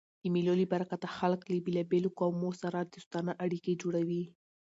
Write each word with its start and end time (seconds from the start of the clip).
د 0.21 0.23
مېلو 0.33 0.53
له 0.61 0.65
برکته 0.73 1.07
خلک 1.17 1.41
له 1.51 1.57
بېلابېلو 1.65 2.09
قومو 2.19 2.49
سره 2.61 2.79
دوستانه 2.93 3.31
اړيکي 3.43 3.73
جوړوي. 3.81 4.23